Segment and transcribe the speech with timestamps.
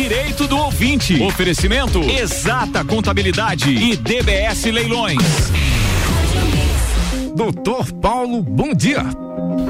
[0.00, 1.20] Direito do Ouvinte.
[1.20, 5.18] Oferecimento Exata Contabilidade e DBS Leilões.
[7.36, 9.04] Doutor Paulo, bom dia.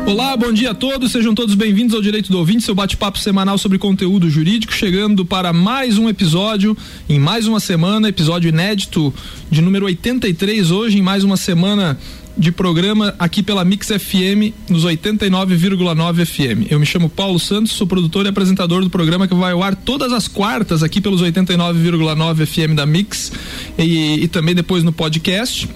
[0.06, 3.58] Olá, bom dia a todos, sejam todos bem-vindos ao Direito do Ouvinte, seu bate-papo semanal
[3.58, 6.76] sobre conteúdo jurídico, chegando para mais um episódio,
[7.08, 9.12] em mais uma semana, episódio inédito
[9.50, 11.98] de número 83, hoje, em mais uma semana
[12.40, 16.72] de programa aqui pela Mix FM nos 89,9 FM.
[16.72, 19.76] Eu me chamo Paulo Santos, sou produtor e apresentador do programa que vai ao ar
[19.76, 23.30] todas as quartas aqui pelos 89,9 FM da Mix
[23.76, 25.68] e, e também depois no podcast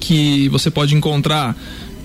[0.00, 1.56] que você pode encontrar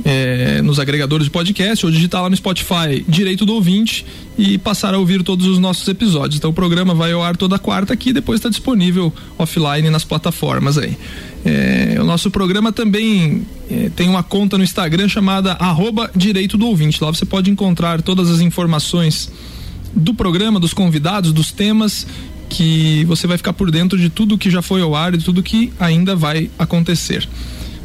[0.06, 4.06] é, nos agregadores de podcast ou digitar lá no Spotify Direito do Ouvinte
[4.38, 6.38] e passar a ouvir todos os nossos episódios.
[6.38, 10.78] Então o programa vai ao ar toda quarta aqui depois está disponível offline nas plataformas
[10.78, 10.96] aí.
[11.46, 16.68] É, o nosso programa também é, tem uma conta no Instagram chamada arroba Direito do
[16.68, 17.04] Ouvinte.
[17.04, 19.32] Lá você pode encontrar todas as informações
[19.94, 22.06] do programa, dos convidados, dos temas
[22.50, 25.44] que você vai ficar por dentro de tudo que já foi ao ar e tudo
[25.44, 27.28] que ainda vai acontecer.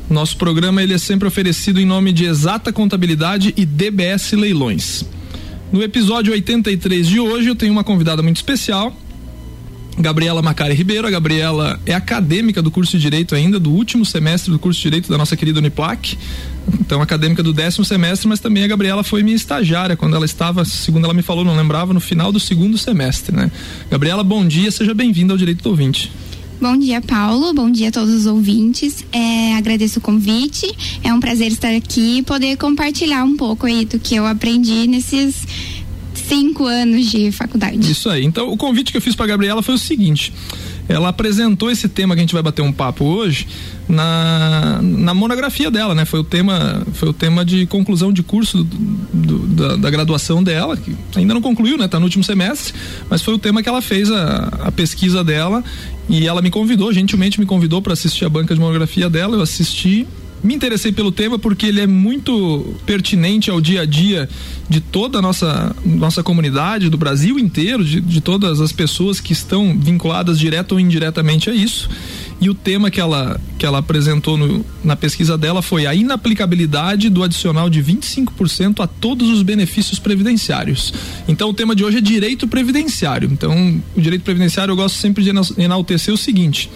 [0.09, 5.05] Nosso programa ele é sempre oferecido em nome de Exata Contabilidade e DBS Leilões.
[5.73, 8.95] No episódio 83 de hoje eu tenho uma convidada muito especial,
[9.99, 11.07] Gabriela Macari Ribeiro.
[11.07, 14.85] A Gabriela é acadêmica do curso de Direito ainda, do último semestre do curso de
[14.85, 16.17] Direito da nossa querida Uniplac.
[16.81, 20.65] Então, acadêmica do décimo semestre, mas também a Gabriela foi minha estagiária quando ela estava,
[20.65, 23.51] segundo ela me falou, não lembrava, no final do segundo semestre, né?
[23.91, 26.11] Gabriela, bom dia, seja bem-vinda ao Direito do Ouvinte.
[26.63, 27.53] Bom dia, Paulo.
[27.53, 29.05] Bom dia a todos os ouvintes.
[29.11, 30.73] É, agradeço o convite.
[31.03, 34.87] É um prazer estar aqui e poder compartilhar um pouco aí do que eu aprendi
[34.87, 35.45] nesses
[36.29, 37.91] cinco anos de faculdade.
[37.91, 38.25] Isso aí.
[38.25, 40.33] Então, o convite que eu fiz para Gabriela foi o seguinte:
[40.89, 43.47] ela apresentou esse tema que a gente vai bater um papo hoje
[43.89, 46.05] na, na monografia dela, né?
[46.05, 48.77] Foi o tema, foi o tema de conclusão de curso do,
[49.13, 51.89] do, da, da, graduação dela, que ainda não concluiu, né?
[51.89, 52.75] Tá no último semestre,
[53.09, 55.63] mas foi o tema que ela fez a, a pesquisa dela
[56.09, 59.43] e ela me convidou, gentilmente me convidou para assistir a banca de monografia dela, eu
[59.43, 60.07] assisti
[60.43, 64.29] me interessei pelo tema porque ele é muito pertinente ao dia a dia
[64.69, 69.33] de toda a nossa, nossa comunidade, do Brasil inteiro, de, de todas as pessoas que
[69.33, 71.89] estão vinculadas direto ou indiretamente a isso.
[72.41, 77.09] E o tema que ela, que ela apresentou no, na pesquisa dela foi a inaplicabilidade
[77.09, 80.93] do adicional de 25% a todos os benefícios previdenciários.
[81.29, 83.29] Então o tema de hoje é direito previdenciário.
[83.31, 86.69] Então, o direito previdenciário eu gosto sempre de enaltecer o seguinte: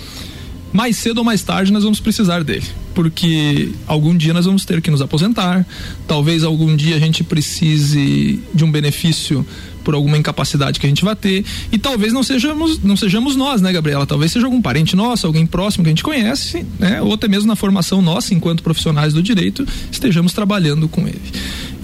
[0.72, 2.66] mais cedo ou mais tarde nós vamos precisar dele
[2.96, 5.66] porque algum dia nós vamos ter que nos aposentar,
[6.08, 9.46] talvez algum dia a gente precise de um benefício
[9.84, 13.60] por alguma incapacidade que a gente vai ter e talvez não sejamos não sejamos nós,
[13.60, 14.06] né, Gabriela?
[14.06, 17.02] Talvez seja algum parente nosso, alguém próximo que a gente conhece, né?
[17.02, 21.20] Ou até mesmo na formação nossa enquanto profissionais do direito estejamos trabalhando com ele.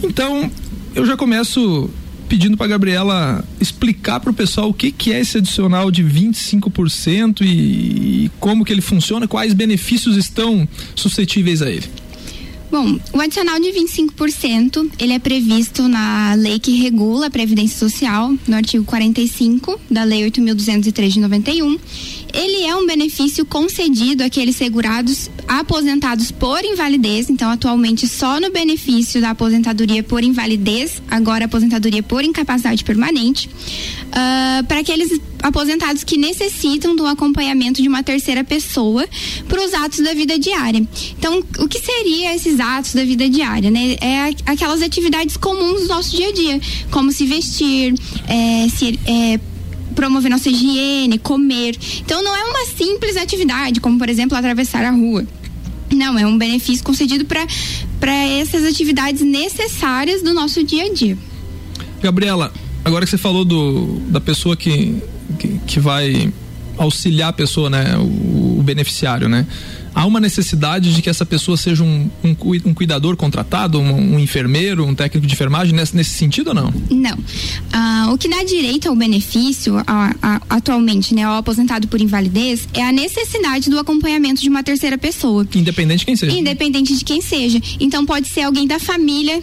[0.02, 0.50] Então,
[0.94, 1.90] eu já começo
[2.32, 7.42] pedindo para Gabriela explicar para o pessoal o que, que é esse adicional de 25%
[7.42, 10.66] e, e como que ele funciona, quais benefícios estão
[10.96, 11.84] suscetíveis a ele.
[12.70, 18.34] Bom, o adicional de 25%, ele é previsto na lei que regula a Previdência Social,
[18.48, 21.78] no artigo 45 da Lei 8.203 de 91.
[22.32, 29.20] Ele é um benefício concedido àqueles segurados aposentados por invalidez, então atualmente só no benefício
[29.20, 36.94] da aposentadoria por invalidez, agora aposentadoria por incapacidade permanente, uh, para aqueles aposentados que necessitam
[36.94, 39.06] do acompanhamento de uma terceira pessoa
[39.48, 40.86] para os atos da vida diária.
[41.18, 43.96] Então, o que seria esses atos da vida diária, né?
[44.00, 46.60] É aquelas atividades comuns do nosso dia a dia,
[46.90, 47.94] como se vestir,
[48.28, 49.40] é, se é,
[49.92, 51.76] promover nossa higiene, comer.
[52.00, 55.26] Então não é uma simples atividade, como por exemplo atravessar a rua.
[55.90, 61.18] Não, é um benefício concedido para essas atividades necessárias do nosso dia a dia.
[62.02, 62.52] Gabriela,
[62.84, 64.96] agora que você falou do, da pessoa que,
[65.38, 66.32] que, que vai
[66.78, 69.46] auxiliar a pessoa, né, o, o beneficiário, né?
[69.94, 72.36] Há uma necessidade de que essa pessoa seja um, um,
[72.66, 76.74] um cuidador contratado, um, um, enfermeiro, um técnico de enfermagem nesse, nesse sentido ou não?
[76.90, 77.18] Não.
[77.72, 82.68] Ah, o que dá direito ao benefício a, a, atualmente, né, ao aposentado por invalidez,
[82.74, 85.46] é a necessidade do acompanhamento de uma terceira pessoa.
[85.54, 86.36] Independente de quem seja.
[86.36, 87.60] Independente de quem seja.
[87.80, 89.42] Então pode ser alguém da família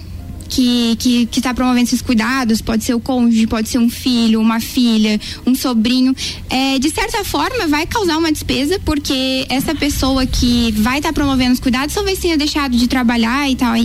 [0.49, 4.41] que que que está promovendo esses cuidados pode ser o cônjuge pode ser um filho
[4.41, 6.15] uma filha um sobrinho
[6.49, 11.13] é, de certa forma vai causar uma despesa porque essa pessoa que vai estar tá
[11.13, 13.75] promovendo os cuidados talvez tenha deixado de trabalhar e tal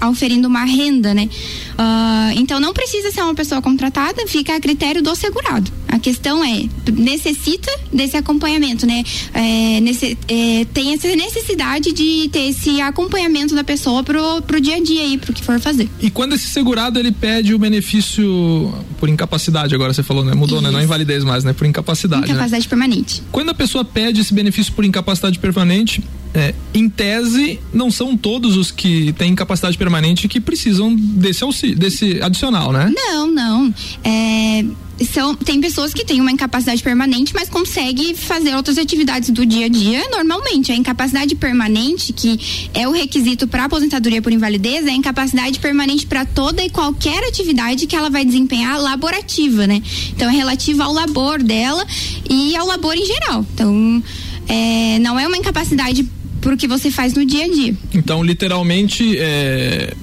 [0.00, 1.28] auferindo uma renda, né?
[1.72, 5.70] Uh, então não precisa ser uma pessoa contratada, fica a critério do segurado.
[5.98, 9.02] A questão é, necessita desse acompanhamento, né?
[9.34, 14.76] É, nesse, é, tem essa necessidade de ter esse acompanhamento da pessoa pro, pro dia
[14.76, 15.88] a dia aí, pro que for fazer.
[16.00, 20.34] E quando esse segurado ele pede o benefício por incapacidade, agora você falou, né?
[20.34, 20.68] Mudou, Isso.
[20.68, 20.70] né?
[20.70, 21.52] Não invalidez mais, né?
[21.52, 22.22] Por incapacidade.
[22.22, 22.28] Né?
[22.28, 22.68] Incapacidade né?
[22.68, 23.22] permanente.
[23.32, 26.00] Quando a pessoa pede esse benefício por incapacidade permanente,
[26.32, 31.76] é, em tese, não são todos os que têm incapacidade permanente que precisam desse auxílio,
[31.76, 32.92] desse adicional, né?
[32.94, 33.74] Não, não.
[34.04, 34.64] É,
[35.04, 39.66] são, tem pessoas que têm uma incapacidade permanente, mas conseguem fazer outras atividades do dia
[39.66, 40.72] a dia normalmente.
[40.72, 46.06] A incapacidade permanente, que é o requisito para aposentadoria por invalidez, é a incapacidade permanente
[46.06, 49.82] para toda e qualquer atividade que ela vai desempenhar laborativa, né?
[50.14, 51.86] Então é relativa ao labor dela
[52.28, 53.46] e ao labor em geral.
[53.54, 54.02] Então,
[54.48, 56.06] é, não é uma incapacidade
[56.40, 57.76] pro que você faz no dia a dia.
[57.94, 59.94] Então, literalmente, é,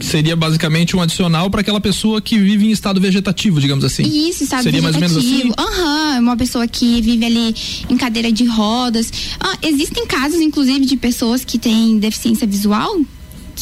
[0.00, 4.02] seria basicamente um adicional para aquela pessoa que vive em estado vegetativo, digamos assim.
[4.02, 5.14] Isso, estado seria vegetativo.
[5.14, 5.52] mais ou menos assim?
[5.58, 7.54] Aham, uhum, uma pessoa que vive ali
[7.88, 9.12] em cadeira de rodas.
[9.38, 13.00] Ah, existem casos, inclusive, de pessoas que têm deficiência visual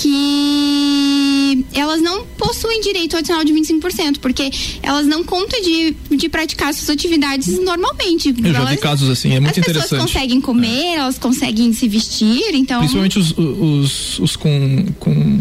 [0.01, 6.29] que elas não possuem direito ao adicional de 25%, porque elas não contam de, de
[6.29, 8.35] praticar suas atividades normalmente.
[8.43, 9.79] Eu já vi casos assim, é muito interessante.
[9.79, 10.97] As pessoas conseguem comer, é.
[10.97, 12.79] elas conseguem se vestir, então...
[12.79, 15.41] Principalmente os, os, os com, com,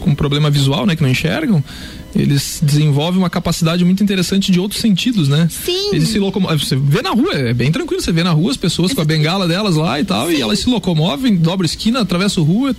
[0.00, 1.62] com problema visual, né, que não enxergam,
[2.18, 5.48] eles desenvolvem uma capacidade muito interessante de outros sentidos, né?
[5.48, 5.90] Sim.
[5.92, 6.58] Eles se locomovem.
[6.58, 9.04] Você vê na rua, é bem tranquilo, você vê na rua as pessoas com a
[9.04, 10.34] bengala delas lá e tal, Sim.
[10.34, 12.74] e elas se locomovem, dobram esquina, atravessam rua.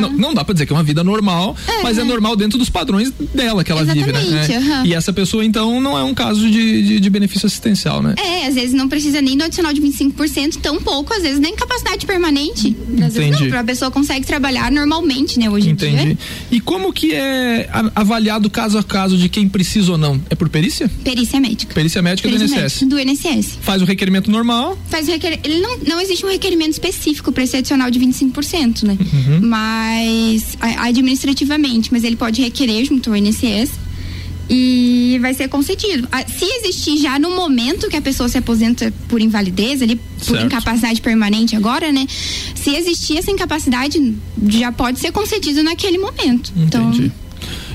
[0.00, 2.58] Não, não, dá pra dizer que é uma vida normal, é, mas é normal dentro
[2.58, 4.78] dos padrões dela que ela Exatamente, vive, né?
[4.80, 4.86] Uhum.
[4.86, 8.14] E essa pessoa, então, não é um caso de, de, de, benefício assistencial, né?
[8.18, 11.54] É, às vezes não precisa nem do adicional de 25%, tão pouco, às vezes nem
[11.54, 12.76] capacidade permanente.
[12.94, 13.30] Às Entendi.
[13.30, 16.02] vezes não, a pessoa consegue trabalhar normalmente, né, hoje Entendi.
[16.02, 16.18] em dia.
[16.50, 20.20] E como que é avaliado caso a caso de quem precisa ou não?
[20.30, 20.90] É por perícia?
[21.02, 21.74] Perícia médica.
[21.74, 22.82] Perícia médica perícia do INSS.
[22.82, 23.58] Do INSS.
[23.60, 24.78] Faz o requerimento normal?
[24.88, 25.46] Faz o requerimento.
[25.46, 28.96] Ele não, não existe um requerimento específico para esse adicional de 25%, né?
[29.00, 29.40] Uhum.
[29.48, 33.70] Mas administrativamente, mas ele pode requerer junto ao INSS
[34.48, 36.06] e vai ser concedido.
[36.26, 40.44] Se existir já no momento que a pessoa se aposenta por invalidez, ali por certo.
[40.44, 42.06] incapacidade permanente agora, né?
[42.54, 44.14] Se existir essa incapacidade,
[44.48, 46.52] já pode ser concedido naquele momento.
[46.56, 47.04] Então, Entendi.
[47.06, 47.21] Então,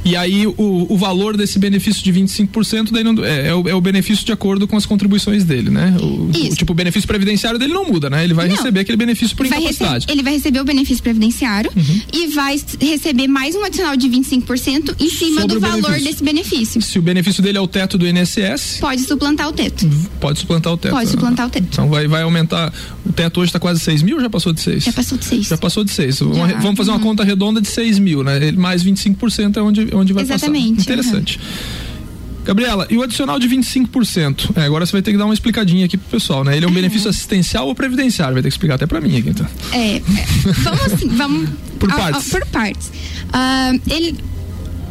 [0.07, 0.54] e aí o,
[0.89, 4.31] o valor desse benefício de 25% daí não, é, é, o, é o benefício de
[4.31, 5.98] acordo com as contribuições dele, né?
[6.00, 8.24] O, o tipo, o benefício previdenciário dele não muda, né?
[8.24, 8.56] Ele vai não.
[8.56, 10.06] receber aquele benefício por vai incapacidade.
[10.09, 12.01] ele vai receber o benefício previdenciário uhum.
[12.13, 16.04] e vai receber mais um adicional de 25% em cima Sobre do valor benefício.
[16.06, 16.81] desse benefício.
[16.81, 19.89] Se o benefício dele é o teto do INSS, pode suplantar o teto.
[20.21, 20.94] Pode suplantar o teto.
[20.94, 21.68] Pode suplantar o teto.
[21.69, 22.74] Então vai, vai aumentar.
[23.06, 24.86] O teto hoje está quase 6 mil ou já passou de 6?
[24.86, 25.48] Já passou de 6.
[25.48, 26.19] Já passou de 6.
[26.62, 27.03] Vamos fazer uma uhum.
[27.03, 28.51] conta redonda de 6 mil, né?
[28.53, 30.78] Mais 25% é onde, onde vai Exatamente.
[30.78, 30.94] passar.
[30.94, 31.38] Interessante.
[31.40, 31.88] Uhum.
[32.48, 34.52] Gabriela, e o adicional de 25%?
[34.56, 36.56] É, agora você vai ter que dar uma explicadinha aqui pro pessoal, né?
[36.56, 36.76] Ele é um uhum.
[36.76, 38.36] benefício assistencial ou previdenciário?
[38.36, 39.46] Vai ter que explicar até para mim aqui, então.
[39.74, 40.02] É, é
[40.64, 41.50] vamos assim, vamos.
[41.78, 42.30] por partes.
[42.30, 42.88] por partes.
[42.88, 44.16] Uh, ele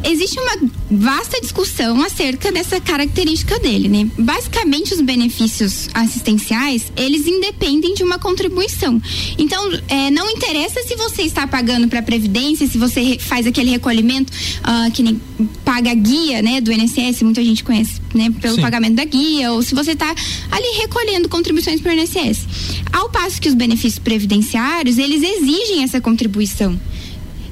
[0.07, 4.09] existe uma vasta discussão acerca dessa característica dele, né?
[4.17, 9.01] Basicamente, os benefícios assistenciais, eles independem de uma contribuição.
[9.37, 13.69] Então, é, não interessa se você está pagando para a Previdência, se você faz aquele
[13.69, 15.21] recolhimento uh, que nem
[15.63, 18.61] paga a guia, né, do INSS, muita gente conhece, né, pelo Sim.
[18.61, 20.09] pagamento da guia, ou se você está
[20.51, 22.47] ali recolhendo contribuições para o INSS.
[22.91, 26.79] Ao passo que os benefícios previdenciários, eles exigem essa contribuição.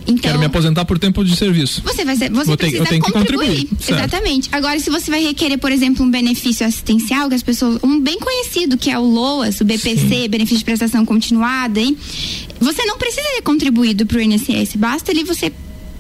[0.08, 1.82] Então, Quero me aposentar por tempo de serviço.
[1.84, 3.68] Você vai ser, você Vou precisa ter, contribuir.
[3.88, 4.50] Exatamente.
[4.52, 7.80] Agora, se você vai requerer, por exemplo, um benefício assistencial, que as pessoas.
[7.84, 10.30] Um bem conhecido, que é o LOAS, o BPC, Sim.
[10.30, 11.98] benefício de prestação continuada, hein?
[12.60, 14.76] Você não precisa ter contribuído para o INSS.
[14.76, 15.52] Basta ali você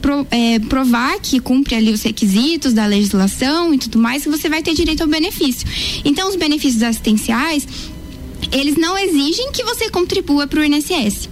[0.01, 4.47] Pro, é, provar que cumpre ali os requisitos da legislação e tudo mais, que você
[4.47, 5.67] vai ter direito ao benefício.
[6.03, 7.67] Então, os benefícios assistenciais,
[8.51, 11.27] eles não exigem que você contribua para o INSS.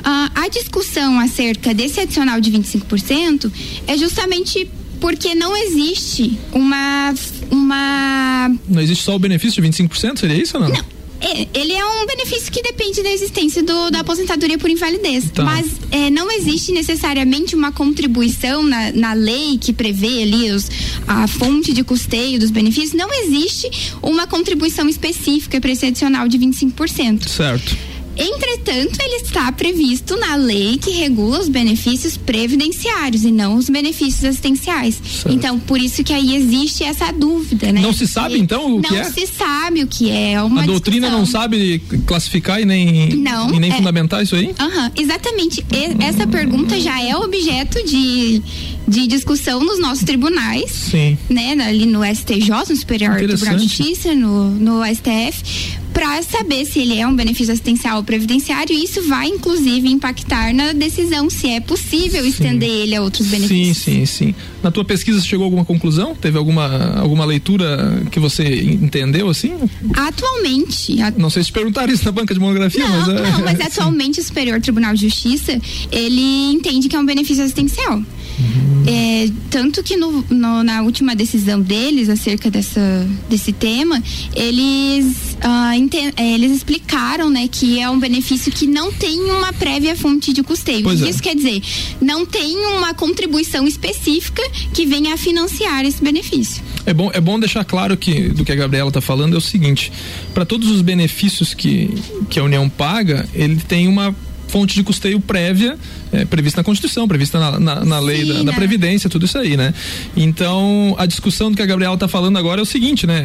[0.00, 3.52] Uh, a discussão acerca desse adicional de 25%
[3.86, 4.68] é justamente
[5.00, 7.14] porque não existe uma
[7.50, 10.70] uma não existe só o benefício de 25%, seria isso ou não?
[10.70, 11.00] Não.
[11.20, 15.30] É, ele é um benefício que depende da existência do, da aposentadoria por invalidez.
[15.30, 15.44] Tá.
[15.44, 20.70] Mas é, não existe necessariamente uma contribuição na, na lei que prevê ali os,
[21.06, 22.94] a fonte de custeio dos benefícios.
[22.94, 27.28] Não existe uma contribuição específica para esse adicional de 25%.
[27.28, 27.89] Certo.
[28.16, 34.24] Entretanto, ele está previsto na lei que regula os benefícios previdenciários e não os benefícios
[34.24, 35.00] assistenciais.
[35.04, 35.32] Certo.
[35.32, 37.80] Então, por isso que aí existe essa dúvida, né?
[37.80, 39.04] Não se sabe, então, o que é?
[39.04, 40.42] Não se sabe o que é.
[40.42, 41.18] Uma A doutrina discussão.
[41.18, 44.46] não sabe classificar e nem, não, e nem é, fundamentar isso aí?
[44.46, 45.64] Uhum, exatamente.
[45.72, 48.42] E, essa pergunta já é objeto de,
[48.86, 50.70] de discussão nos nossos tribunais.
[50.70, 51.16] Sim.
[51.28, 51.52] Né?
[51.64, 56.98] Ali no STJ, no Superior Tribunal de Justiça, no, no STF para saber se ele
[56.98, 61.60] é um benefício assistencial ou previdenciário, e isso vai inclusive impactar na decisão se é
[61.60, 62.28] possível sim.
[62.28, 63.78] estender ele a outros benefícios.
[63.78, 64.34] Sim, sim, sim.
[64.62, 66.14] Na tua pesquisa você chegou a alguma conclusão?
[66.14, 69.52] Teve alguma, alguma leitura que você entendeu assim?
[69.94, 71.00] Atualmente.
[71.02, 71.10] A...
[71.10, 73.30] Não sei se perguntaram isso na banca de monografia, não, mas é...
[73.30, 75.60] Não, mas atualmente o Superior Tribunal de Justiça,
[75.90, 77.96] ele entende que é um benefício assistencial.
[77.96, 78.69] Uhum.
[78.86, 84.02] É, tanto que no, no, na última decisão deles acerca dessa, desse tema,
[84.34, 89.52] eles, uh, ente, é, eles explicaram né, que é um benefício que não tem uma
[89.52, 90.82] prévia fonte de custeio.
[90.82, 91.22] Pois Isso é.
[91.22, 91.62] quer dizer,
[92.00, 96.62] não tem uma contribuição específica que venha a financiar esse benefício.
[96.86, 99.40] É bom, é bom deixar claro que do que a Gabriela está falando é o
[99.40, 99.92] seguinte:
[100.32, 101.90] para todos os benefícios que,
[102.28, 104.14] que a União paga, ele tem uma
[104.50, 105.78] fonte de custeio prévia
[106.12, 108.44] é, prevista na Constituição, prevista na, na, na lei Sim, da, né?
[108.44, 109.72] da, Previdência, tudo isso aí, né?
[110.16, 113.22] Então, a discussão do que a Gabriela está falando agora é o seguinte, né?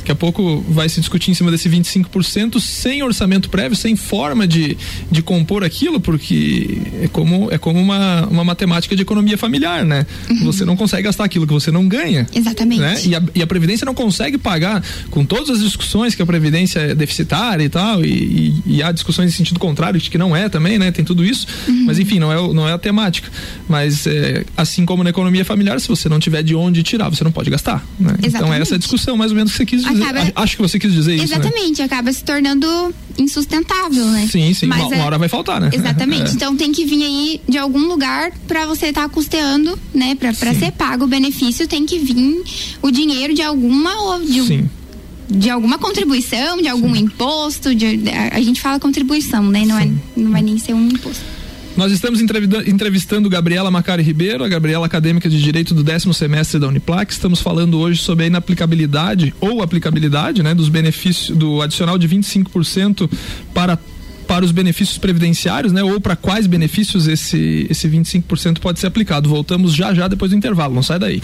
[0.00, 4.48] Daqui a pouco vai se discutir em cima desse 25% sem orçamento prévio, sem forma
[4.48, 4.76] de,
[5.10, 10.06] de compor aquilo, porque é como, é como uma, uma matemática de economia familiar, né?
[10.28, 10.44] Uhum.
[10.44, 12.26] Você não consegue gastar aquilo que você não ganha.
[12.34, 12.80] Exatamente.
[12.80, 13.00] Né?
[13.04, 16.80] E, a, e a Previdência não consegue pagar, com todas as discussões que a Previdência
[16.80, 20.34] é deficitária e tal, e, e, e há discussões em sentido contrário, de que não
[20.34, 20.90] é também, né?
[20.90, 21.46] Tem tudo isso.
[21.68, 21.84] Uhum.
[21.84, 23.28] Mas enfim, não é, não é a temática.
[23.68, 27.22] Mas é, assim como na economia familiar, se você não tiver de onde tirar, você
[27.22, 27.84] não pode gastar.
[27.98, 28.14] Né?
[28.24, 29.89] Então essa é a discussão mais ou menos que você quis dizer.
[29.90, 30.32] Acaba...
[30.34, 31.34] Acho que você quis dizer Exatamente, isso.
[31.34, 31.84] Exatamente, né?
[31.84, 34.28] acaba se tornando insustentável, né?
[34.30, 34.66] Sim, sim.
[34.66, 35.70] Mas uma, uma hora vai faltar, né?
[35.72, 36.20] Exatamente.
[36.30, 36.32] É.
[36.32, 40.14] Então tem que vir aí de algum lugar para você estar tá custeando, né?
[40.14, 42.42] Para ser pago o benefício, tem que vir
[42.82, 44.68] o dinheiro de alguma ou de Sim
[45.30, 47.02] de alguma contribuição, de algum Sim.
[47.02, 48.00] imposto, de,
[48.32, 49.64] a gente fala contribuição, né?
[49.64, 51.24] Não, é, não vai nem ser um imposto.
[51.80, 56.68] Nós estamos entrevistando Gabriela Macari Ribeiro, a Gabriela acadêmica de Direito do décimo semestre da
[56.68, 57.10] Uniplac.
[57.10, 63.10] Estamos falando hoje sobre a inaplicabilidade ou aplicabilidade, né, dos benefícios do adicional de 25%
[63.54, 63.78] para
[64.30, 65.82] para os benefícios previdenciários, né?
[65.82, 69.28] Ou para quais benefícios esse, esse 25% pode ser aplicado.
[69.28, 71.20] Voltamos já já depois do intervalo, não sai daí.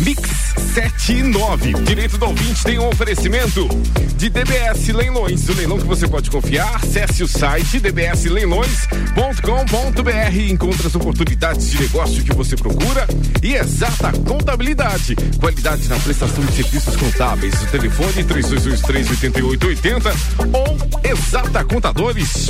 [0.00, 1.72] Mix 79.
[1.84, 3.66] Direito do ouvinte tem um oferecimento
[4.14, 5.48] de DBS Leilões.
[5.48, 6.76] O leilão que você pode confiar.
[6.76, 10.50] Acesse o site dbsleilões.com.br.
[10.50, 13.06] Encontre as oportunidades de negócio que você procura
[13.42, 15.16] e exata contabilidade.
[15.40, 17.54] Qualidade na prestação de serviços contábeis.
[17.62, 20.12] O telefone 3223 8880
[20.52, 20.76] ou
[21.10, 22.49] exata contadores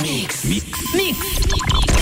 [0.00, 0.44] Mix.
[0.46, 0.94] Mix.
[0.94, 2.01] Mix.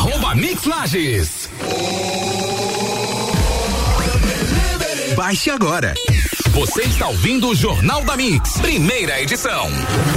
[0.01, 1.47] Arroba Mix Lages.
[5.15, 5.93] Baixe agora.
[6.53, 9.69] Você está ouvindo o Jornal da Mix, primeira edição.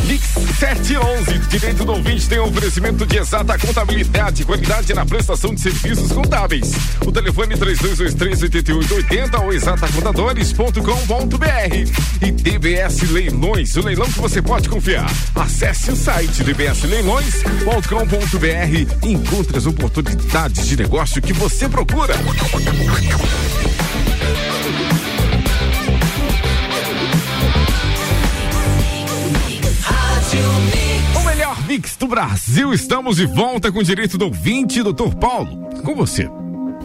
[0.04, 5.54] Mix 711, direito do ouvinte tem um oferecimento de exata contabilidade e qualidade na prestação
[5.54, 6.72] de serviços contábeis.
[7.06, 12.20] O telefone 3223-8880 ou exatacontadores.com.br.
[12.20, 15.08] E DBS Leilões, o leilão que você pode confiar.
[15.36, 22.16] Acesse o site dbsleilões.com.br e encontre as oportunidades de negócio que você procura.
[31.66, 32.74] Mix do Brasil.
[32.74, 35.70] Estamos de volta com o direito do ouvinte, doutor Paulo.
[35.82, 36.28] Com você.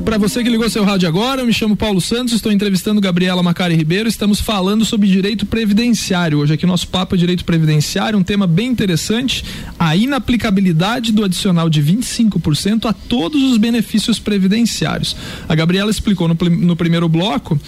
[0.03, 3.44] Para você que ligou seu rádio agora, eu me chamo Paulo Santos, estou entrevistando Gabriela
[3.44, 4.08] Macari Ribeiro.
[4.08, 6.39] Estamos falando sobre direito previdenciário.
[6.39, 9.44] Hoje aqui nosso papo é direito previdenciário, um tema bem interessante,
[9.77, 15.15] a inaplicabilidade do adicional de 25% a todos os benefícios previdenciários.
[15.48, 17.60] A Gabriela explicou no, no primeiro bloco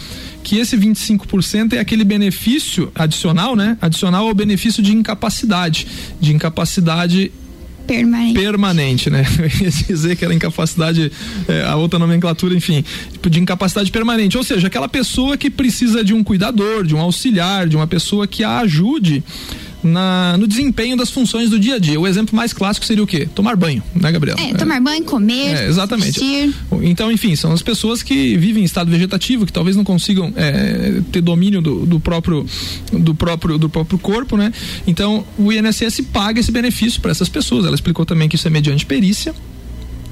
[0.41, 3.77] que esse 25% é aquele benefício adicional, né?
[3.81, 5.85] Adicional ao benefício de incapacidade,
[6.19, 7.31] de incapacidade
[7.85, 8.39] Permanente.
[8.39, 9.25] Permanente, né?
[9.37, 11.11] Eu ia dizer que era incapacidade,
[11.47, 12.83] é, a outra nomenclatura, enfim,
[13.29, 14.37] de incapacidade permanente.
[14.37, 18.27] Ou seja, aquela pessoa que precisa de um cuidador, de um auxiliar, de uma pessoa
[18.27, 19.23] que a ajude
[19.83, 21.99] na, no desempenho das funções do dia a dia.
[21.99, 23.27] O exemplo mais clássico seria o quê?
[23.33, 24.37] Tomar banho, né, Gabriel?
[24.39, 26.19] É, tomar banho, comer, é, exatamente.
[26.19, 26.53] Vestir.
[26.83, 31.01] Então, enfim, são as pessoas que vivem em estado vegetativo, que talvez não consigam é,
[31.11, 32.45] ter domínio do, do, próprio
[32.91, 34.53] do próprio do próprio corpo, né?
[34.85, 37.65] Então, o INSS paga esse benefício para essas pessoas.
[37.65, 39.33] Ela explicou também que isso é mediante perícia.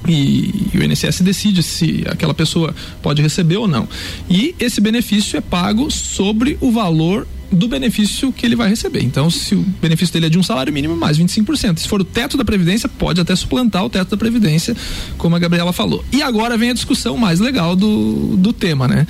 [0.08, 3.86] E, e, o INSS decide se aquela pessoa pode receber ou não.
[4.28, 9.02] E esse benefício é pago sobre o valor do benefício que ele vai receber.
[9.02, 11.78] Então, se o benefício dele é de um salário mínimo, mais 25%.
[11.78, 14.76] Se for o teto da Previdência, pode até suplantar o teto da Previdência,
[15.18, 16.04] como a Gabriela falou.
[16.12, 19.06] E agora vem a discussão mais legal do, do tema, né?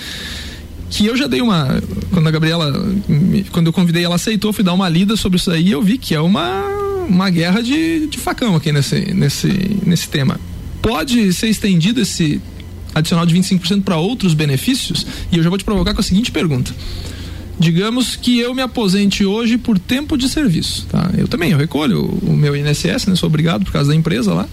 [0.88, 1.80] que eu já dei uma
[2.11, 2.73] quando a Gabriela
[3.52, 6.16] quando eu convidei ela aceitou fui dar uma lida sobre isso aí eu vi que
[6.16, 6.64] é uma
[7.09, 9.47] uma guerra de, de facão aqui nesse nesse
[9.87, 10.40] nesse tema
[10.82, 12.42] pode ser estendido esse
[12.92, 16.32] adicional de 25% para outros benefícios e eu já vou te provocar com a seguinte
[16.32, 16.75] pergunta
[17.61, 21.11] digamos que eu me aposente hoje por tempo de serviço, tá?
[21.17, 23.14] Eu também, eu recolho o, meu INSS, né?
[23.14, 24.49] Sou obrigado por causa da empresa lá.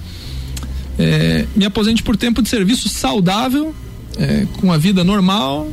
[0.99, 3.73] É, me aposente por tempo de serviço saudável,
[4.19, 5.71] é, com a vida normal,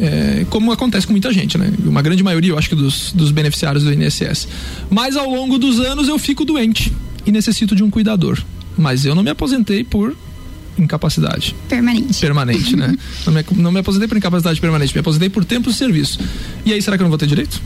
[0.00, 1.70] é, como acontece com muita gente, né?
[1.84, 4.48] Uma grande maioria, eu acho que dos, dos beneficiários do INSS.
[4.88, 6.90] Mas ao longo dos anos eu fico doente
[7.26, 8.42] e necessito de um cuidador.
[8.78, 10.16] Mas eu não me aposentei por
[10.78, 11.54] incapacidade.
[11.68, 12.20] Permanente.
[12.20, 12.96] Permanente, né?
[13.26, 16.18] Não me, não me aposentei por incapacidade permanente, me aposentei por tempo de serviço.
[16.64, 17.60] E aí, será que eu não vou ter direito?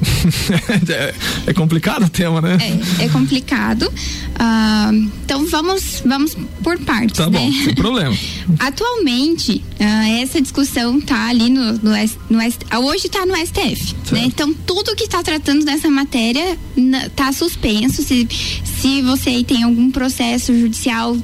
[0.88, 1.14] é,
[1.46, 2.58] é, complicado o tema, né?
[3.00, 3.82] É, é complicado.
[3.86, 7.16] Uh, então vamos, vamos por partes.
[7.16, 7.38] Tá né?
[7.38, 8.16] bom, sem problema.
[8.58, 11.90] Atualmente, uh, essa discussão tá ali no, no,
[12.30, 12.38] no
[12.70, 13.94] ah, hoje está no STF.
[14.12, 14.24] Né?
[14.26, 16.58] Então tudo que está tratando dessa matéria
[17.06, 18.02] está suspenso.
[18.02, 18.26] Se,
[18.64, 21.16] se você tem algum processo judicial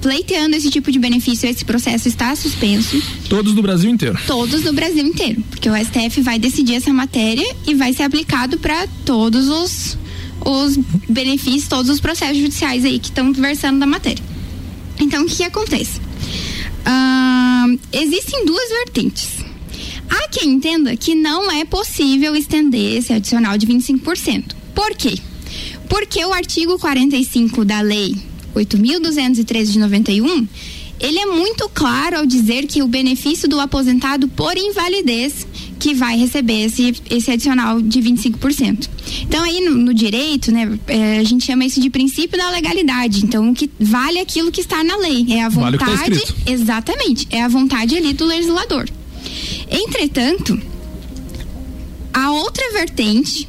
[0.00, 3.00] pleiteando esse tipo de benefício, esse processo está suspenso.
[3.28, 4.18] Todos do Brasil inteiro?
[4.26, 5.42] Todos do Brasil inteiro.
[5.50, 9.98] Porque o STF vai decidir essa matéria e vai ser aplicado para todos os,
[10.44, 10.78] os
[11.08, 14.22] benefícios, todos os processos judiciais aí que estão versando da matéria.
[15.00, 16.00] Então, o que, que acontece?
[17.92, 19.38] Existem duas vertentes.
[20.08, 24.54] Há quem entenda que não é possível estender esse adicional de 25%.
[24.74, 25.18] Por quê?
[25.88, 28.14] Porque o artigo 45 da lei
[28.54, 30.46] 8.213 de 91,
[31.00, 35.46] ele é muito claro ao dizer que o benefício do aposentado por invalidez
[35.78, 38.88] que vai receber esse, esse adicional de 25%.
[39.22, 43.24] Então, aí no, no direito, né, é, a gente chama isso de princípio da legalidade.
[43.24, 45.26] Então, o que vale aquilo que está na lei.
[45.30, 45.84] É a vontade.
[45.84, 47.28] Vale tá exatamente.
[47.30, 48.88] É a vontade ali do legislador.
[49.70, 50.60] Entretanto,
[52.12, 53.48] a outra vertente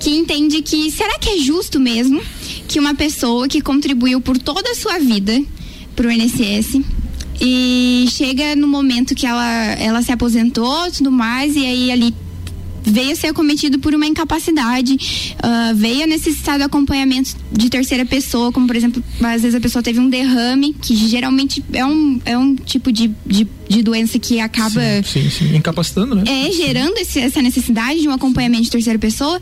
[0.00, 2.22] que entende que será que é justo mesmo
[2.68, 5.42] que uma pessoa que contribuiu por toda a sua vida
[5.96, 6.80] para o INSS
[7.40, 9.46] e chega no momento que ela,
[9.78, 12.14] ela se aposentou tudo mais e aí ali
[12.88, 18.04] veio a ser acometido por uma incapacidade, uh, veio a necessitar do acompanhamento de terceira
[18.04, 22.20] pessoa, como por exemplo, às vezes a pessoa teve um derrame, que geralmente é um,
[22.24, 24.80] é um tipo de, de, de doença que acaba.
[25.04, 26.24] Sim, sim, sim, incapacitando, né?
[26.26, 29.40] É, gerando esse, essa necessidade de um acompanhamento de terceira pessoa,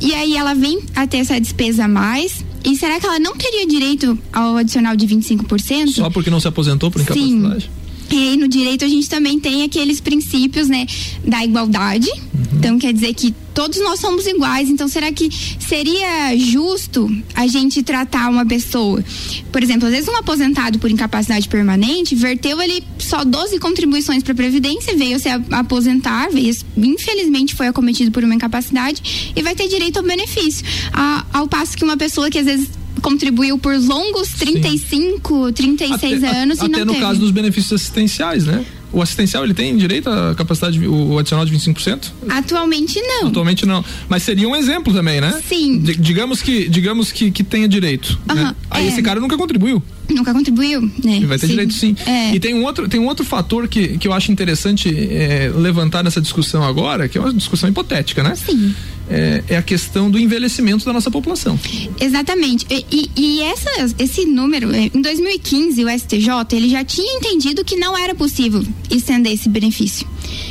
[0.00, 2.44] e aí ela vem a ter essa despesa a mais.
[2.64, 5.88] E será que ela não teria direito ao adicional de 25%?
[5.94, 7.62] Só porque não se aposentou por incapacidade?
[7.62, 7.70] Sim.
[8.10, 10.86] E aí no direito a gente também tem aqueles princípios, né,
[11.24, 12.08] da igualdade.
[12.08, 12.58] Uhum.
[12.58, 14.68] Então quer dizer que todos nós somos iguais.
[14.68, 19.04] Então será que seria justo a gente tratar uma pessoa,
[19.52, 24.34] por exemplo, às vezes um aposentado por incapacidade permanente verteu ele só 12 contribuições para
[24.34, 29.98] previdência, veio se aposentar, veio, infelizmente foi acometido por uma incapacidade e vai ter direito
[29.98, 30.64] ao benefício.
[30.92, 32.68] A, ao passo que uma pessoa que às vezes
[33.00, 35.52] contribuiu por longos 35, Sim.
[35.52, 38.64] 36 até, anos a, e não Até no caso dos benefícios assistenciais, né?
[38.90, 42.10] O assistencial ele tem direito à capacidade, o adicional de 25%?
[42.28, 43.28] Atualmente não.
[43.28, 43.84] Atualmente não.
[44.08, 45.38] Mas seria um exemplo também, né?
[45.46, 45.78] Sim.
[45.78, 48.18] D digamos que, digamos que, que tenha direito.
[48.26, 48.34] Uh -huh.
[48.34, 48.56] né?
[48.70, 48.88] Aí é.
[48.88, 49.82] esse cara nunca contribuiu.
[50.08, 51.20] Nunca contribuiu, né?
[51.26, 51.52] vai ter sim.
[51.52, 51.94] direito sim.
[52.06, 52.34] É.
[52.34, 56.02] E tem um outro, tem um outro fator que, que eu acho interessante é, levantar
[56.02, 58.34] nessa discussão agora, que é uma discussão hipotética, né?
[58.34, 58.74] Sim.
[59.10, 61.58] É, é, a questão do envelhecimento da nossa população.
[61.98, 62.66] Exatamente.
[62.68, 67.64] E, e, e essa, esse número, é, em 2015, o STJ ele já tinha entendido
[67.64, 70.06] que não era possível estender esse benefício.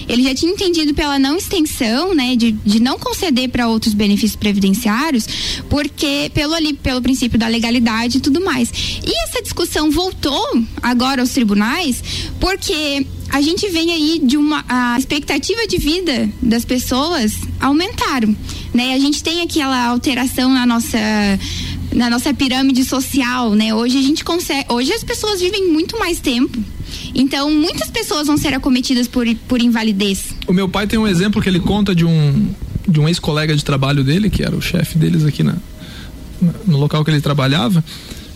[0.07, 4.35] Ele já tinha entendido pela não extensão, né, de, de não conceder para outros benefícios
[4.35, 5.27] previdenciários,
[5.69, 8.71] porque pelo ali, pelo princípio da legalidade e tudo mais.
[9.05, 12.03] E essa discussão voltou agora aos tribunais,
[12.39, 18.35] porque a gente vem aí de uma a expectativa de vida das pessoas aumentaram,
[18.73, 18.93] né?
[18.93, 20.97] A gente tem aquela alteração na nossa
[21.93, 23.73] na nossa pirâmide social, né?
[23.73, 26.57] Hoje a gente consegue, hoje as pessoas vivem muito mais tempo.
[27.13, 30.35] Então, muitas pessoas vão ser acometidas por, por invalidez.
[30.47, 32.49] O meu pai tem um exemplo que ele conta de um
[32.87, 35.55] de um ex-colega de trabalho dele, que era o chefe deles aqui na,
[36.65, 37.83] no local que ele trabalhava.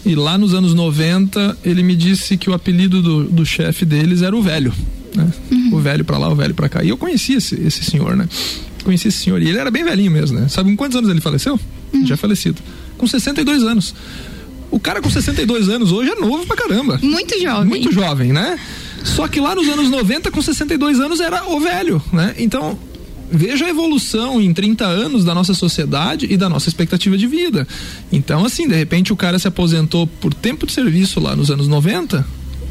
[0.06, 4.22] E lá nos anos 90, ele me disse que o apelido do, do chefe deles
[4.22, 4.74] era o velho.
[5.16, 5.32] Né?
[5.52, 5.70] Uhum.
[5.74, 6.84] O velho para lá, o velho para cá.
[6.84, 8.28] E eu conheci esse, esse senhor, né?
[8.84, 9.42] Conheci esse senhor.
[9.42, 10.48] E ele era bem velhinho mesmo, né?
[10.48, 11.60] Sabe com quantos anos ele faleceu?
[11.94, 12.06] Uhum.
[12.06, 12.62] Já falecido.
[12.98, 13.94] Com 62 anos.
[14.72, 17.00] O cara com 62 anos hoje é novo pra caramba.
[17.04, 17.66] Muito jovem.
[17.66, 18.58] Muito jovem, né?
[19.04, 22.36] Só que lá nos anos 90, com 62 anos, era o velho, né?
[22.38, 22.80] Então,
[23.32, 27.68] veja a evolução em 30 anos da nossa sociedade e da nossa expectativa de vida.
[28.12, 31.68] Então, assim, de repente o cara se aposentou por tempo de serviço lá nos anos
[31.68, 32.26] 90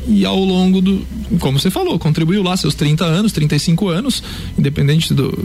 [0.09, 1.07] e ao longo do,
[1.38, 4.23] como você falou, contribuiu lá seus 30 anos, 35 anos,
[4.59, 5.37] independente do,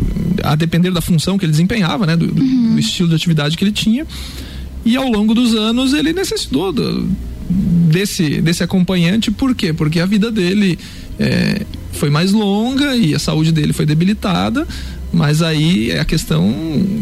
[0.43, 2.73] a depender da função que ele desempenhava, né, do, uhum.
[2.73, 4.05] do estilo de atividade que ele tinha.
[4.83, 7.09] E ao longo dos anos ele necessitou do,
[7.49, 9.73] desse, desse acompanhante, por quê?
[9.73, 10.79] Porque a vida dele
[11.19, 14.67] é, foi mais longa e a saúde dele foi debilitada
[15.15, 16.53] mas aí é a questão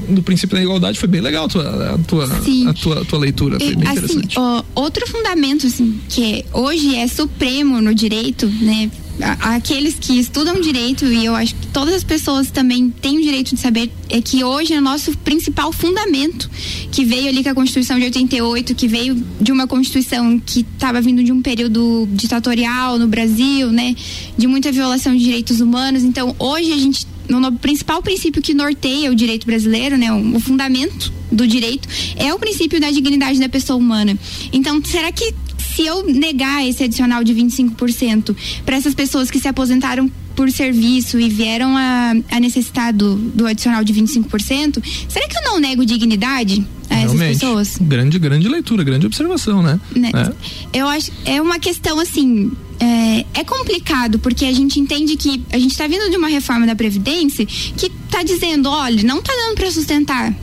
[0.07, 3.19] do princípio da igualdade foi bem legal a tua, a tua, a tua, a tua
[3.19, 3.59] leitura.
[3.59, 4.39] Foi bem assim, interessante.
[4.39, 8.91] Ó, outro fundamento, assim, que hoje é supremo no direito, né?
[9.39, 13.53] aqueles que estudam direito e eu acho que todas as pessoas também têm o direito
[13.53, 16.49] de saber é que hoje é o nosso principal fundamento
[16.91, 20.99] que veio ali com a Constituição de 88 que veio de uma Constituição que estava
[20.99, 23.95] vindo de um período ditatorial no Brasil né
[24.35, 27.05] de muita violação de direitos humanos então hoje a gente
[27.39, 32.39] no principal princípio que norteia o direito brasileiro, né, o, fundamento do direito é o
[32.39, 34.17] princípio da dignidade da pessoa humana.
[34.51, 35.33] Então, será que
[35.75, 41.19] se eu negar esse adicional de 25% para essas pessoas que se aposentaram por serviço
[41.19, 45.85] e vieram a, a necessitar do, do adicional de 25%, será que eu não nego
[45.85, 47.77] dignidade a essas Realmente, pessoas?
[47.79, 49.79] Grande, grande leitura, grande observação, né?
[49.95, 50.11] né?
[50.13, 50.79] É.
[50.79, 52.51] Eu acho, é uma questão assim,
[52.83, 56.65] é, é, complicado porque a gente entende que a gente está vindo de uma reforma
[56.65, 60.33] da Previdência que está dizendo, olha, não está dando para sustentar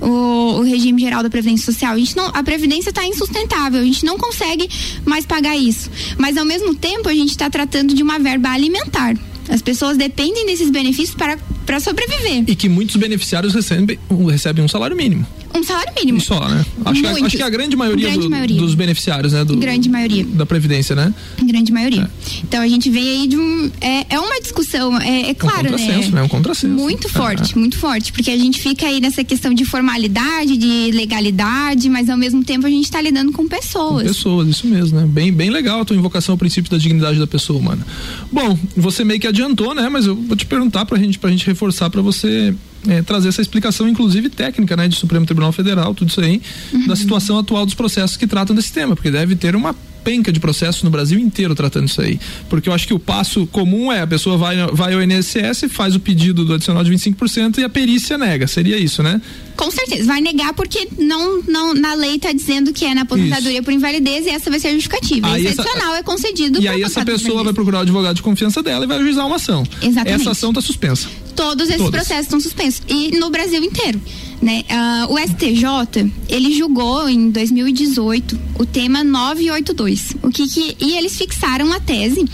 [0.00, 1.94] o, o, regime geral da Previdência Social.
[1.94, 4.68] A, gente não, a Previdência está insustentável, a gente não consegue
[5.04, 5.90] mais pagar isso.
[6.16, 9.14] Mas ao mesmo tempo a gente está tratando de uma verba alimentar.
[9.48, 11.36] As pessoas dependem desses benefícios para,
[11.66, 12.44] para sobreviver.
[12.46, 15.26] E que muitos beneficiários recebem, recebem um salário mínimo.
[15.54, 16.18] Um salário mínimo.
[16.18, 16.64] E só, né?
[16.84, 19.44] Acho, que, acho que a grande maioria, grande do, maioria, dos beneficiários, né?
[19.44, 20.24] Do, grande maioria.
[20.24, 21.12] Da Previdência, né?
[21.42, 22.02] Grande maioria.
[22.02, 22.40] É.
[22.44, 23.70] Então a gente vem aí de um.
[23.80, 26.20] É, é uma discussão, é, é claro, um contrassenso, né?
[26.20, 26.22] né?
[26.22, 26.74] Um contrassenso.
[26.74, 27.10] Muito é.
[27.10, 28.12] forte, muito forte.
[28.12, 32.66] Porque a gente fica aí nessa questão de formalidade, de legalidade, mas ao mesmo tempo
[32.66, 34.02] a gente está lidando com pessoas.
[34.02, 35.06] Com pessoas, isso mesmo, né?
[35.06, 37.84] Bem, bem legal a tua invocação ao princípio da dignidade da pessoa humana.
[38.30, 39.88] Bom, você meio que adiantou, né?
[39.88, 42.54] Mas eu vou te perguntar pra gente, pra gente reforçar para você
[42.88, 46.40] é, trazer essa explicação, inclusive técnica, né, de Supremo Tribunal Federal, tudo isso aí,
[46.72, 46.86] uhum.
[46.86, 50.40] da situação atual dos processos que tratam desse tema, porque deve ter uma penca de
[50.40, 52.18] processos no Brasil inteiro tratando isso aí.
[52.48, 55.94] Porque eu acho que o passo comum é a pessoa vai, vai ao INSS, faz
[55.94, 58.46] o pedido do adicional de 25% e a perícia nega.
[58.46, 59.20] Seria isso, né?
[59.56, 60.04] Com certeza.
[60.04, 63.62] Vai negar porque não, não na lei está dizendo que é na aposentadoria isso.
[63.62, 65.28] por invalidez e essa vai ser a justificativa.
[65.28, 68.62] Aí Esse adicional é concedido E aí essa pessoa vai procurar o advogado de confiança
[68.62, 69.64] dela e vai ajuizar uma ação.
[69.82, 70.20] Exatamente.
[70.20, 71.08] Essa ação está suspensa.
[71.30, 71.90] Todos esses Todas.
[71.90, 72.82] processos estão suspensos.
[72.88, 74.00] E no Brasil inteiro.
[74.40, 74.64] Né?
[74.70, 80.16] Uh, o STJ, ele julgou em 2018 o tema 982.
[80.22, 82.24] O que, que e eles fixaram a tese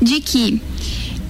[0.00, 0.60] de que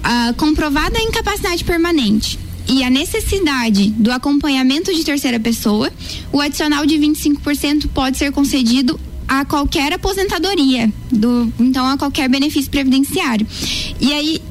[0.05, 5.91] uh, comprovada a incapacidade permanente e a necessidade do acompanhamento de terceira pessoa,
[6.31, 12.69] o adicional de 25% pode ser concedido a qualquer aposentadoria, do, então a qualquer benefício
[12.69, 13.45] previdenciário.
[13.99, 14.41] E aí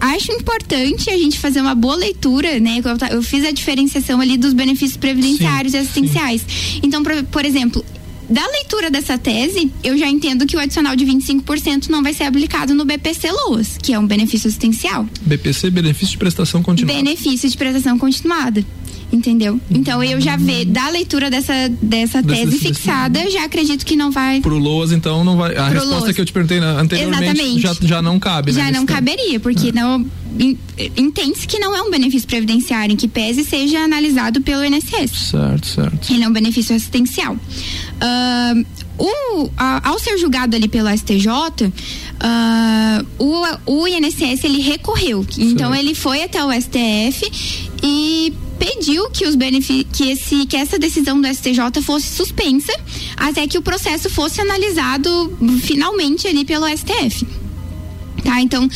[0.00, 2.80] acho importante a gente fazer uma boa leitura, né?
[3.10, 6.40] Eu, fiz a diferenciação ali dos benefícios previdenciários sim, e assistenciais.
[6.40, 6.80] Sim.
[6.82, 7.84] Então, por, por exemplo,
[8.30, 12.24] da leitura dessa tese, eu já entendo que o adicional de 25% não vai ser
[12.24, 15.04] aplicado no BPC Loas, que é um benefício assistencial.
[15.22, 17.02] BPC, benefício de prestação continuada.
[17.02, 18.64] Benefício de prestação continuada.
[19.12, 19.60] Entendeu?
[19.68, 23.32] Então eu já vê da leitura dessa, dessa tese desse, fixada, desse...
[23.32, 24.40] já acredito que não vai.
[24.40, 25.56] Pro Loas, então, não vai.
[25.56, 26.14] A Pro resposta Loas.
[26.14, 28.64] que eu te perguntei anteriormente já, já não cabe, né?
[28.64, 29.72] Já não caberia, porque é.
[29.72, 30.06] não
[30.96, 35.30] entende-se que não é um benefício previdenciário em que pese seja analisado pelo INSS.
[35.30, 36.12] Certo, certo.
[36.12, 37.34] Ele é um benefício assistencial.
[37.34, 38.64] Uh,
[38.96, 41.72] o, a, ao ser julgado ali pelo STJ, uh,
[42.20, 45.26] ah, o, o INSS ele recorreu.
[45.38, 47.28] Então ele foi até o STF
[47.82, 49.34] e pediu que os
[49.90, 52.72] que esse que essa decisão do STJ fosse suspensa
[53.16, 55.10] até que o processo fosse analisado
[55.62, 57.26] finalmente ali pelo STF.
[58.22, 58.42] Tá?
[58.42, 58.68] Então,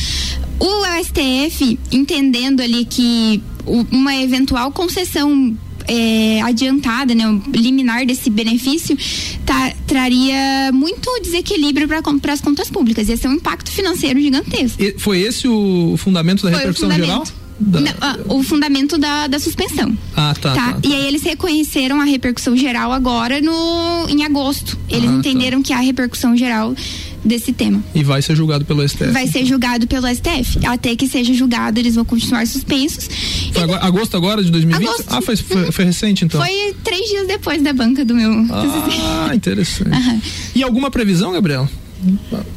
[0.59, 3.41] o STF entendendo ali que
[3.91, 5.55] uma eventual concessão
[5.87, 8.97] é, adiantada, né, liminar desse benefício,
[9.45, 13.07] tá, traria muito desequilíbrio para as contas públicas.
[13.07, 14.81] Ia ser um impacto financeiro gigantesco.
[14.81, 17.23] E foi esse o fundamento da Foi repercussão geral?
[17.59, 17.79] Da...
[17.79, 19.97] Não, ah, o fundamento da, da suspensão.
[20.15, 24.77] Ah, tá, tá, tá, E aí eles reconheceram a repercussão geral agora no em agosto.
[24.89, 25.17] Eles ah, tá.
[25.19, 25.67] entenderam tá.
[25.67, 26.75] que há repercussão geral
[27.23, 27.83] desse tema.
[27.93, 29.11] E vai ser julgado pelo STF.
[29.11, 30.65] Vai ser julgado pelo STF.
[30.65, 33.09] Até que seja julgado, eles vão continuar suspensos.
[33.51, 34.87] Foi agora, agosto agora de 2020?
[34.87, 35.05] Agosto.
[35.07, 36.39] Ah, foi, foi, foi, recente então?
[36.39, 38.31] Foi três dias depois da banca do meu.
[38.51, 39.85] Ah, interessante.
[39.95, 40.21] Uhum.
[40.53, 41.69] E alguma previsão, Gabriel?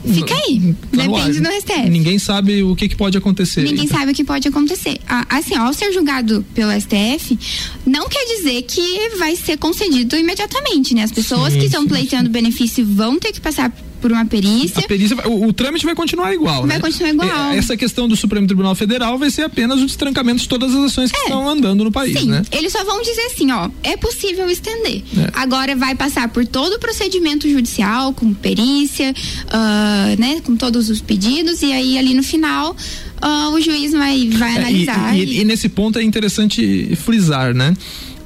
[0.04, 0.74] Fica aí.
[0.94, 1.90] Tá Depende do STF.
[1.90, 3.62] Ninguém sabe o que, que pode acontecer.
[3.62, 3.98] Ninguém então.
[3.98, 4.98] sabe o que pode acontecer.
[5.28, 7.38] Assim, ao ser julgado pelo STF,
[7.86, 11.02] não quer dizer que vai ser concedido imediatamente, né?
[11.02, 14.84] As pessoas sim, que estão pleiteando benefício vão ter que passar por uma perícia.
[14.84, 16.66] A perícia o, o trâmite vai continuar igual.
[16.66, 16.80] Vai né?
[16.80, 17.50] continuar igual.
[17.52, 20.84] É, essa questão do Supremo Tribunal Federal vai ser apenas o destrancamento de todas as
[20.84, 22.42] ações que é, estão andando no país, sim, né?
[22.52, 25.02] Eles só vão dizer assim, ó, é possível estender.
[25.16, 25.30] É.
[25.34, 29.12] Agora vai passar por todo o procedimento judicial, com perícia,
[29.46, 32.76] uh, né, com todos os pedidos e aí ali no final
[33.22, 35.14] uh, o juiz vai, vai analisar.
[35.14, 37.74] É, e, e, e, nesse ponto é interessante frisar, né?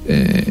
[0.07, 0.45] É,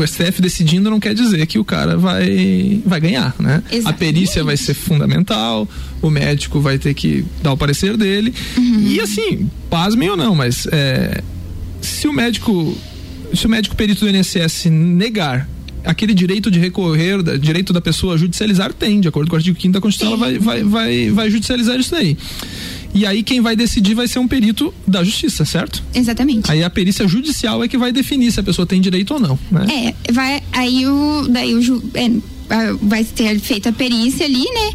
[0.00, 3.62] o STF decidindo não quer dizer que o cara vai, vai ganhar, né?
[3.70, 3.88] Exatamente.
[3.88, 5.68] A perícia vai ser fundamental,
[6.00, 8.32] o médico vai ter que dar o parecer dele.
[8.56, 8.80] Uhum.
[8.86, 11.22] E assim, pasmem ou não, mas é,
[11.80, 12.76] se o médico.
[13.34, 15.46] Se o médico perito do INSS negar
[15.84, 19.72] aquele direito de recorrer, direito da pessoa judicializar, tem, de acordo com o artigo 5
[19.72, 22.16] da Constituição, ela vai, vai, vai, vai judicializar isso daí.
[22.94, 25.82] E aí quem vai decidir vai ser um perito da justiça, certo?
[25.94, 26.50] Exatamente.
[26.50, 29.38] Aí a perícia judicial é que vai definir se a pessoa tem direito ou não,
[29.50, 29.94] né?
[30.06, 32.10] É, vai aí o daí o ju, é,
[32.80, 34.72] vai ter feita a perícia ali, né?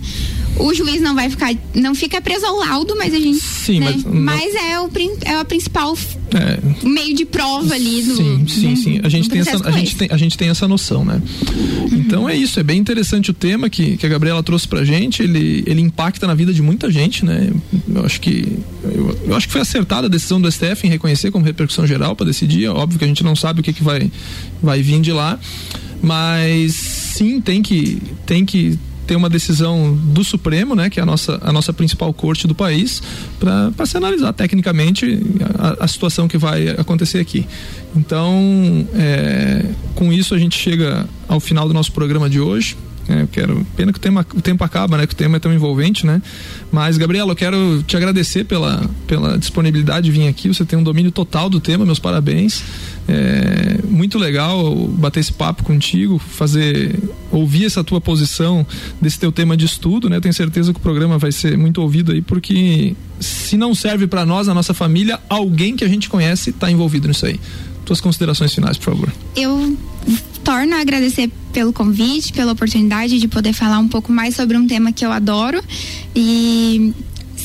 [0.58, 3.40] O juiz não vai ficar, não fica preso ao laudo, mas a gente.
[3.40, 3.96] Sim, né?
[3.96, 4.90] mas, mas é, o,
[5.26, 5.98] é a principal
[6.34, 6.88] é.
[6.88, 8.16] meio de prova ali do.
[8.16, 9.00] Sim, sim, sim.
[9.04, 11.22] A gente, tem essa, a, gente tem, a gente tem essa noção, né?
[11.22, 11.88] Uhum.
[11.98, 15.24] Então é isso, é bem interessante o tema que, que a Gabriela trouxe pra gente.
[15.24, 17.50] Ele, ele impacta na vida de muita gente, né?
[17.88, 18.60] Eu acho que.
[18.84, 22.16] Eu, eu acho que foi acertada a decisão do STF em reconhecer como repercussão geral
[22.16, 22.68] para decidir.
[22.68, 24.12] Óbvio que a gente não sabe o que, que vai,
[24.62, 25.40] vai vir de lá.
[26.02, 31.06] Mas sim, tem que, tem que tem uma decisão do Supremo, né, que é a
[31.06, 33.02] nossa, a nossa principal corte do país,
[33.40, 35.20] para se analisar tecnicamente
[35.58, 37.46] a, a, situação que vai acontecer aqui.
[37.96, 42.76] Então, é, com isso a gente chega ao final do nosso programa de hoje.
[43.08, 43.68] É, eu quero.
[43.76, 45.06] Pena que o, tema, o tempo acaba, né?
[45.06, 46.22] Que o tema é tão envolvente, né?
[46.72, 50.48] Mas, Gabriela, eu quero te agradecer pela, pela disponibilidade de vir aqui.
[50.48, 52.64] Você tem um domínio total do tema, meus parabéns.
[53.08, 56.98] É muito legal bater esse papo contigo, fazer.
[57.32, 58.66] ouvir essa tua posição
[59.02, 60.20] desse teu tema de estudo, né?
[60.20, 64.26] Tenho certeza que o programa vai ser muito ouvido aí, porque se não serve para
[64.26, 67.40] nós, a nossa família, alguém que a gente conhece está envolvido nisso aí.
[67.86, 69.14] Tuas considerações finais, por favor.
[69.36, 69.78] Eu
[70.44, 74.68] torno a agradecer pelo convite, pela oportunidade de poder falar um pouco mais sobre um
[74.68, 75.62] tema que eu adoro
[76.16, 76.94] e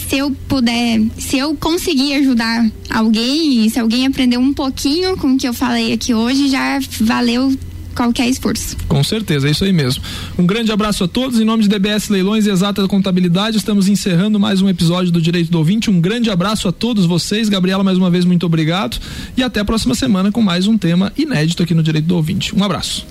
[0.08, 5.36] se eu puder, se eu conseguir ajudar alguém, se alguém aprender um pouquinho com o
[5.36, 7.54] que eu falei aqui hoje, já valeu
[7.98, 8.76] qualquer esforço.
[8.86, 10.04] Com certeza, é isso aí mesmo.
[10.38, 11.40] Um grande abraço a todos.
[11.40, 15.50] Em nome de DBS Leilões e Exata Contabilidade, estamos encerrando mais um episódio do Direito
[15.50, 15.90] do Ouvinte.
[15.90, 17.48] Um grande abraço a todos vocês.
[17.48, 18.98] Gabriela, mais uma vez, muito obrigado.
[19.36, 22.54] E até a próxima semana com mais um tema inédito aqui no Direito do Ouvinte.
[22.54, 23.04] Um abraço.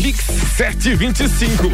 [0.00, 0.24] Mix
[0.56, 1.64] 725.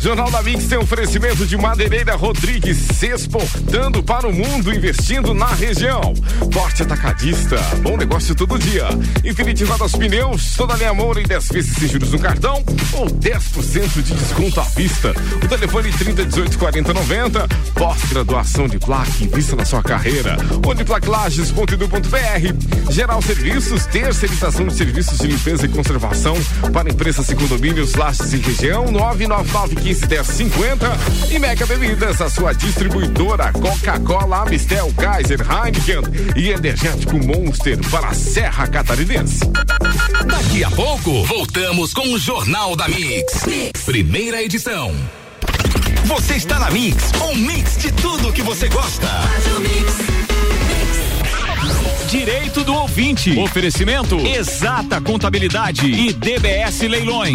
[0.00, 6.14] Jornal da Mix tem oferecimento de Madeireira Rodrigues, exportando para o mundo, investindo na região.
[6.50, 8.86] Forte Atacadista, bom negócio todo dia.
[9.22, 14.02] Infinity Rodas Pneus, toda linha Moura e 10 vezes sem juros no cartão ou 10%
[14.02, 15.14] de desconto à vista.
[15.42, 17.48] O telefone 30 18 40 90.
[17.74, 20.36] Pós-graduação de plaque, invista na sua carreira.
[20.66, 22.92] Uniplaclages.edu.br.
[22.92, 26.36] Geral Serviços, terceirização de serviços de limpeza e conservação
[26.72, 34.42] para empresas e condomínios Lages e região 999151050 e Mega Bebidas, a sua distribuidora Coca-Cola,
[34.42, 36.02] Amistel, Kaiser, Heineken
[36.36, 39.40] e Energético Monster para a Serra Catarinense.
[40.26, 43.46] Daqui a pouco, voltamos com o Jornal da mix.
[43.46, 43.82] mix.
[43.86, 44.94] Primeira edição.
[46.04, 49.08] Você está na Mix, um mix de tudo que você gosta.
[52.10, 53.36] Direito do ouvinte.
[53.38, 57.34] Oferecimento Exata Contabilidade e DBS Leilões.